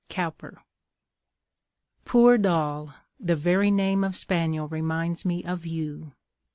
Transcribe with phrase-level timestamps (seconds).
[0.09, 0.63] '"COWPER.
[2.05, 2.95] Poor Doll!
[3.19, 6.13] the very name of spaniel reminds me of you.